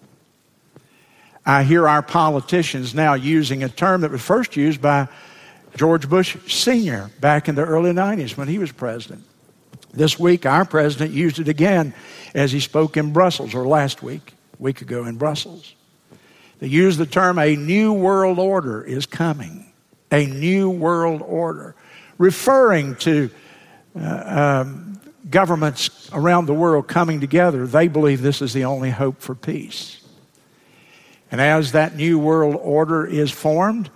[1.46, 5.08] I hear our politicians now using a term that was first used by
[5.78, 7.12] George Bush Sr.
[7.22, 9.24] back in the early 90s when he was president.
[9.94, 11.94] This week, our president used it again
[12.36, 15.76] as he spoke in Brussels, or last week, week ago in Brussels.
[16.62, 19.74] They used the term a new world order is coming.
[20.12, 21.76] A new world order,
[22.18, 23.30] referring to
[24.00, 27.66] uh, um, governments around the world coming together.
[27.66, 30.02] They believe this is the only hope for peace.
[31.32, 33.90] And as that new world order is formed,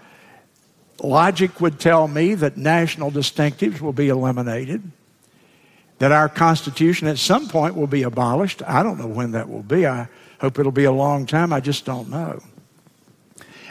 [1.04, 4.82] Logic would tell me that national distinctives will be eliminated,
[6.00, 8.64] that our Constitution at some point will be abolished.
[8.66, 9.86] I don't know when that will be.
[9.86, 10.08] I
[10.40, 11.52] hope it'll be a long time.
[11.52, 12.42] I just don't know.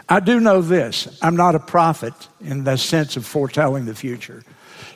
[0.09, 4.45] I do know this I'm not a prophet in the sense of foretelling the future.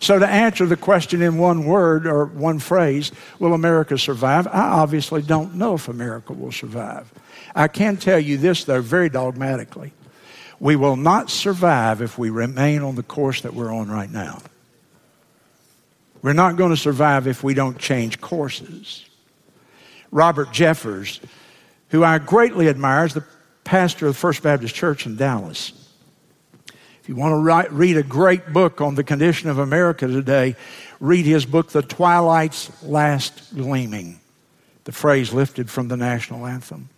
[0.01, 4.47] So, to answer the question in one word or one phrase, will America survive?
[4.47, 7.13] I obviously don't know if America will survive.
[7.55, 9.93] I can tell you this, though, very dogmatically.
[10.61, 14.41] We will not survive if we remain on the course that we're on right now.
[16.23, 19.05] We're not going to survive if we don't change courses.
[20.11, 21.21] Robert Jeffress,
[21.91, 23.25] who I greatly admire, is the
[23.69, 25.73] pastor of the First Baptist Church in Dallas.
[27.03, 30.57] If you want to write, read a great book on the condition of America today,
[31.01, 34.21] read his book, The Twilight's Last Gleaming,
[34.85, 36.89] the phrase lifted from the national anthem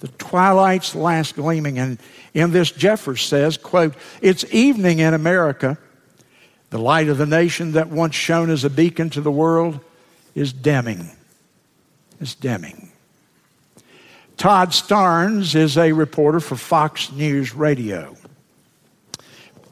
[0.00, 1.78] the twilight's last gleaming.
[1.78, 1.98] And
[2.34, 5.78] in this, Jeffress says, quote, It's evening in America.
[6.70, 9.80] The light of the nation that once shone as a beacon to the world
[10.34, 11.10] is dimming.
[12.18, 12.89] It's dimming.
[14.40, 18.16] Todd Starnes is a reporter for Fox News Radio.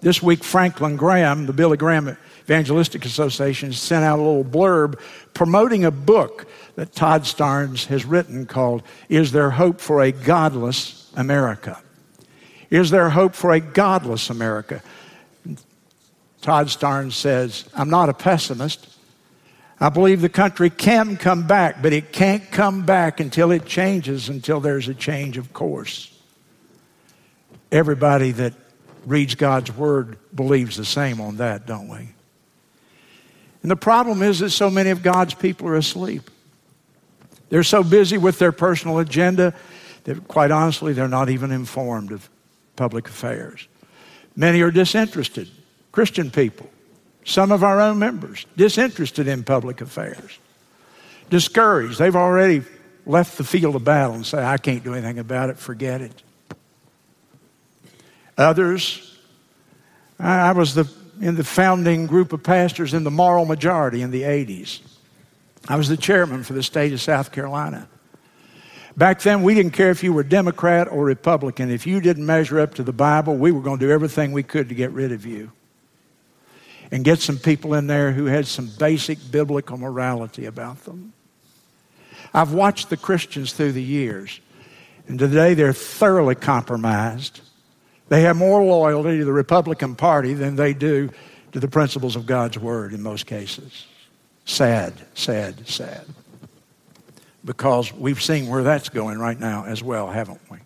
[0.03, 5.01] This week, Franklin Graham, the Billy Graham Evangelistic Association, sent out a little blurb
[5.33, 11.11] promoting a book that Todd Starnes has written called Is There Hope for a Godless
[11.16, 11.81] America?
[12.69, 14.83] Is there hope for a godless America?
[16.43, 18.98] Todd Starnes says, I'm not a pessimist.
[19.81, 24.29] I believe the country can come back, but it can't come back until it changes,
[24.29, 26.12] until there's a change of course.
[27.70, 28.55] Everybody that
[29.07, 32.09] reads God's word believes the same on that, don't we?
[33.62, 36.31] And the problem is that so many of God's people are asleep.
[37.49, 39.55] They're so busy with their personal agenda
[40.05, 42.29] that, quite honestly, they're not even informed of
[42.76, 43.66] public affairs.
[44.37, 45.49] Many are disinterested,
[45.93, 46.68] Christian people,
[47.29, 50.39] some of our own members, disinterested in public affairs,
[51.29, 51.99] discouraged.
[51.99, 52.62] They've already
[53.05, 56.22] left the field of battle and say, I can't do anything about it, forget it.
[58.39, 59.18] Others,
[60.18, 64.22] I was the, in the founding group of pastors in the moral majority in the
[64.22, 64.81] 80s.
[65.68, 67.89] I was the chairman for the state of South Carolina.
[68.97, 71.70] Back then, we didn't care if you were Democrat or Republican.
[71.70, 74.43] If you didn't measure up to the Bible, we were going to do everything we
[74.43, 75.53] could to get rid of you
[76.91, 81.12] and get some people in there who had some basic biblical morality about them.
[82.32, 84.41] I've watched the Christians through the years,
[85.07, 87.41] and today they're thoroughly compromised.
[88.09, 91.11] They have more loyalty to the Republican Party than they do
[91.53, 93.86] to the principles of God's Word in most cases.
[94.45, 96.05] Sad, sad, sad.
[97.45, 100.59] Because we've seen where that's going right now as well, haven't we?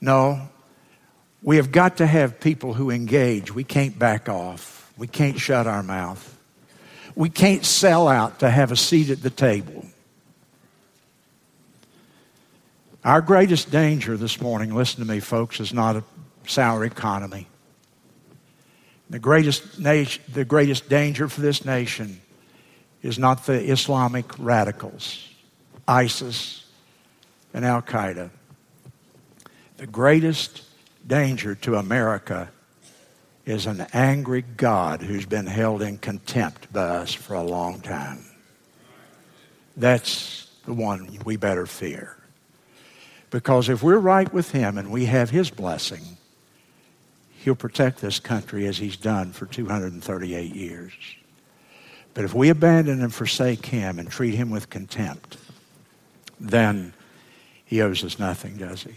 [0.00, 0.48] No,
[1.42, 3.54] We have got to have people who engage.
[3.54, 4.77] We can't back off.
[4.98, 6.36] We can't shut our mouth.
[7.14, 9.86] We can't sell out to have a seat at the table.
[13.04, 16.04] Our greatest danger this morning, listen to me, folks, is not a
[16.46, 17.46] sour economy.
[19.08, 22.20] The greatest, nation, the greatest danger for this nation
[23.00, 25.26] is not the Islamic radicals,
[25.86, 26.66] ISIS
[27.54, 28.30] and Al Qaeda.
[29.76, 30.62] The greatest
[31.06, 32.50] danger to America
[33.48, 38.22] is an angry God who's been held in contempt by us for a long time.
[39.74, 42.18] That's the one we better fear.
[43.30, 46.02] Because if we're right with Him and we have His blessing,
[47.38, 50.92] He'll protect this country as He's done for 238 years.
[52.12, 55.38] But if we abandon and forsake Him and treat Him with contempt,
[56.38, 56.92] then
[57.64, 58.96] He owes us nothing, does He?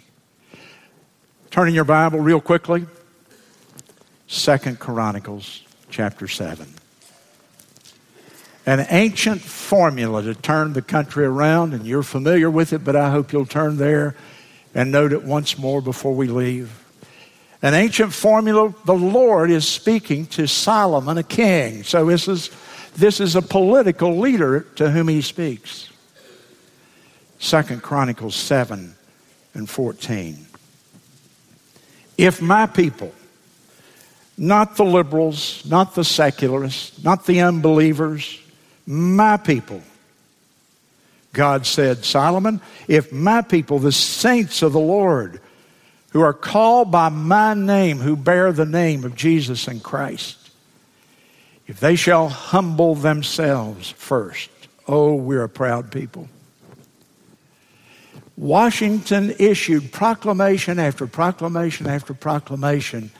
[1.51, 2.85] Turning your Bible real quickly.
[4.31, 6.65] Second Chronicles chapter 7.
[8.65, 13.11] An ancient formula to turn the country around, and you're familiar with it, but I
[13.11, 14.15] hope you'll turn there
[14.73, 16.81] and note it once more before we leave.
[17.61, 21.83] An ancient formula, the Lord is speaking to Solomon, a king.
[21.83, 22.51] So this is,
[22.95, 25.89] this is a political leader to whom he speaks.
[27.39, 28.95] Second Chronicles 7
[29.55, 30.45] and 14.
[32.17, 33.13] If my people,
[34.37, 38.39] not the liberals, not the secularists, not the unbelievers,
[38.85, 39.81] my people,
[41.33, 45.39] God said, Solomon, if my people, the saints of the Lord,
[46.09, 50.37] who are called by my name, who bear the name of Jesus and Christ,
[51.67, 54.49] if they shall humble themselves first,
[54.87, 56.27] oh, we're a proud people.
[58.35, 63.11] Washington issued proclamation after proclamation after proclamation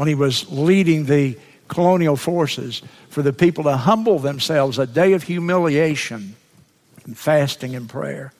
[0.00, 1.36] when he was leading the
[1.68, 2.80] colonial forces
[3.10, 6.34] for the people to humble themselves, a day of humiliation
[7.04, 8.32] and fasting and prayer.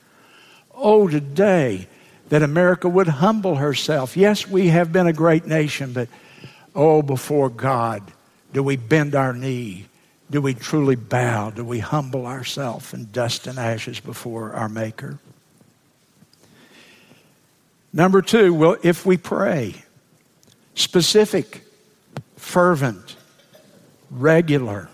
[0.75, 1.87] Oh, today,
[2.31, 4.17] that America would humble herself.
[4.17, 6.09] Yes, we have been a great nation, but
[6.75, 8.11] oh, before God,
[8.55, 9.85] do we bend our knee?
[10.31, 11.51] Do we truly bow?
[11.51, 15.19] Do we humble ourselves in dust and ashes before our Maker?
[17.93, 19.75] Number two, well, if we pray,
[20.81, 21.63] specific,
[22.37, 23.17] fervent,
[24.11, 24.89] regular,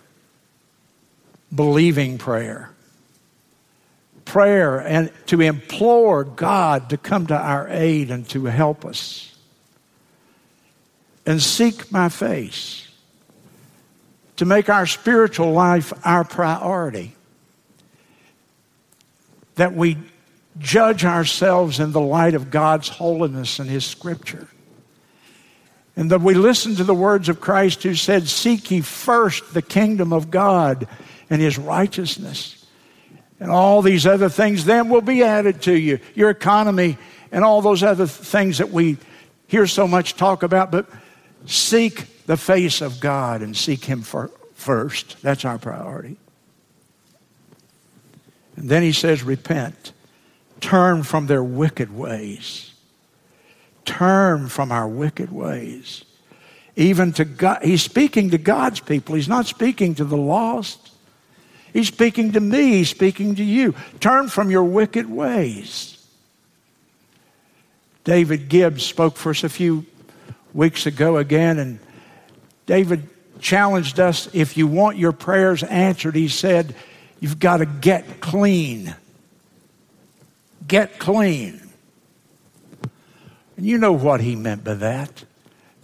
[1.54, 2.70] believing prayer,
[4.24, 9.32] prayer and to implore God to come to our aid and to help us.
[11.24, 12.88] And seek my face.
[14.36, 17.14] To make our spiritual life our priority.
[19.54, 19.96] That we
[20.58, 24.48] judge ourselves in the light of God's holiness and His Scripture.
[25.96, 29.62] And that we listen to the words of Christ who said, Seek ye first the
[29.62, 30.86] kingdom of God
[31.30, 32.56] and His righteousness
[33.40, 35.98] and all these other things then will be added to you.
[36.14, 36.96] Your economy
[37.30, 38.96] and all those other things that we
[39.46, 40.88] hear so much talk about, but
[41.44, 45.20] seek the face of God and seek Him for, first.
[45.22, 46.16] That's our priority.
[48.56, 49.92] And then He says, Repent,
[50.60, 52.72] turn from their wicked ways.
[53.86, 56.04] Turn from our wicked ways.
[56.76, 60.90] Even to God, He's speaking to God's people, He's not speaking to the lost.
[61.72, 63.74] He's speaking to me, He's speaking to you.
[64.00, 65.92] Turn from your wicked ways.
[68.04, 69.86] David Gibbs spoke for us a few
[70.52, 71.80] weeks ago again, and
[72.66, 73.08] David
[73.40, 76.74] challenged us if you want your prayers answered, he said,
[77.20, 78.94] you've got to get clean.
[80.66, 81.65] Get clean.
[83.56, 85.24] And you know what he meant by that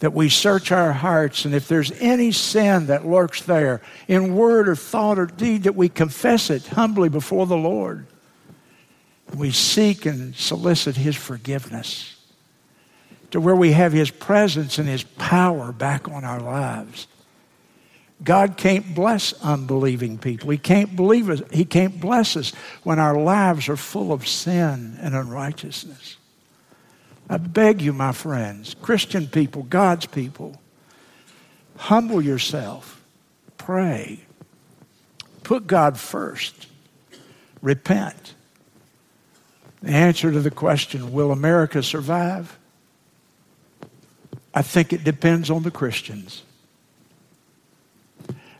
[0.02, 4.68] that we search our hearts, and if there's any sin that lurks there, in word
[4.68, 8.04] or thought or deed, that we confess it humbly before the Lord.
[9.36, 12.16] We seek and solicit His forgiveness
[13.30, 17.06] to where we have His presence and His power back on our lives.
[18.24, 20.50] God can't bless unbelieving people.
[20.50, 21.42] He can't believe us.
[21.52, 22.50] He can't bless us
[22.82, 26.16] when our lives are full of sin and unrighteousness.
[27.28, 30.60] I beg you, my friends, Christian people, God's people,
[31.76, 33.02] humble yourself,
[33.56, 34.20] pray,
[35.42, 36.66] put God first,
[37.60, 38.34] repent.
[39.82, 42.58] The answer to the question, will America survive?
[44.54, 46.42] I think it depends on the Christians.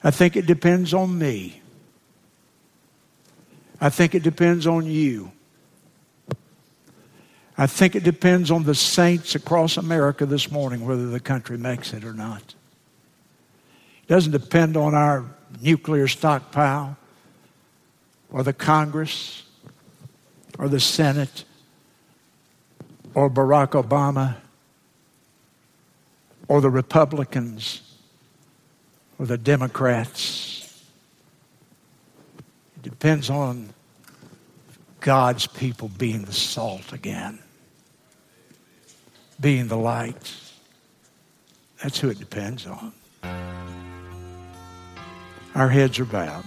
[0.03, 1.61] I think it depends on me.
[3.81, 5.33] I think it depends on you.
[7.57, 11.93] I think it depends on the saints across America this morning whether the country makes
[11.93, 12.55] it or not.
[14.03, 15.25] It doesn't depend on our
[15.61, 16.97] nuclear stockpile
[18.31, 19.45] or the Congress
[20.59, 21.45] or the Senate
[23.15, 24.37] or Barack Obama
[26.49, 27.83] or the Republicans
[29.19, 30.85] or the Democrats.
[32.77, 33.75] It depends on
[35.03, 37.41] God's people being the salt again,
[39.41, 40.35] being the light.
[41.83, 42.93] That's who it depends on.
[45.55, 46.45] Our heads are bowed.